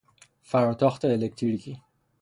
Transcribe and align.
فراتاخت 0.43 1.05
الکتریکی 1.05 1.81